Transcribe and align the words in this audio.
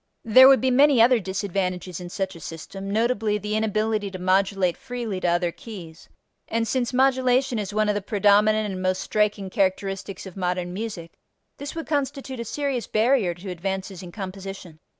There 0.25 0.47
would 0.47 0.61
be 0.61 0.71
many 0.71 0.99
other 0.99 1.19
disadvantages 1.19 1.99
in 1.99 2.09
such 2.09 2.35
a 2.35 2.39
system, 2.39 2.89
notably 2.89 3.37
the 3.37 3.55
inability 3.55 4.09
to 4.09 4.17
modulate 4.17 4.75
freely 4.75 5.19
to 5.19 5.27
other 5.27 5.51
keys, 5.51 6.09
and 6.47 6.67
since 6.67 6.91
modulation 6.91 7.59
is 7.59 7.71
one 7.71 7.87
of 7.87 7.93
the 7.93 8.01
predominant 8.01 8.73
and 8.73 8.81
most 8.81 8.99
striking 9.03 9.51
characteristics 9.51 10.25
of 10.25 10.35
modern 10.35 10.73
music, 10.73 11.11
this 11.59 11.75
would 11.75 11.85
constitute 11.85 12.39
a 12.39 12.45
serious 12.45 12.87
barrier 12.87 13.35
to 13.35 13.51
advances 13.51 14.01
in 14.01 14.11
composition. 14.11 14.79